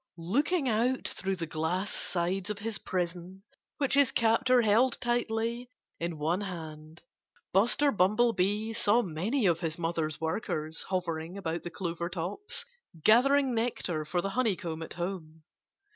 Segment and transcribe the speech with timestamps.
[0.17, 3.43] Looking out through the glass sides of his prison,
[3.77, 7.03] which his captor held tightly in one hand,
[7.53, 12.65] Buster Bumblebee saw many of his mother's workers hovering about the clover tops,
[13.03, 15.43] gathering nectar for the honeycomb at home.